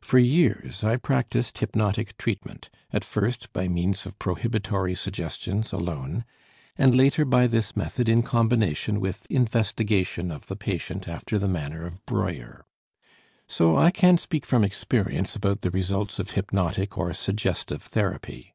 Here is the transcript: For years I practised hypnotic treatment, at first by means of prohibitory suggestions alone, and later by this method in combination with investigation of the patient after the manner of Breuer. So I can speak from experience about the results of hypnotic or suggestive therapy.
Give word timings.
For 0.00 0.18
years 0.18 0.82
I 0.82 0.96
practised 0.96 1.58
hypnotic 1.58 2.16
treatment, 2.18 2.68
at 2.92 3.04
first 3.04 3.52
by 3.52 3.68
means 3.68 4.06
of 4.06 4.18
prohibitory 4.18 4.96
suggestions 4.96 5.72
alone, 5.72 6.24
and 6.76 6.96
later 6.96 7.24
by 7.24 7.46
this 7.46 7.76
method 7.76 8.08
in 8.08 8.24
combination 8.24 8.98
with 8.98 9.24
investigation 9.30 10.32
of 10.32 10.48
the 10.48 10.56
patient 10.56 11.06
after 11.06 11.38
the 11.38 11.46
manner 11.46 11.86
of 11.86 12.04
Breuer. 12.06 12.66
So 13.46 13.76
I 13.76 13.92
can 13.92 14.18
speak 14.18 14.44
from 14.44 14.64
experience 14.64 15.36
about 15.36 15.60
the 15.60 15.70
results 15.70 16.18
of 16.18 16.30
hypnotic 16.32 16.98
or 16.98 17.14
suggestive 17.14 17.82
therapy. 17.82 18.54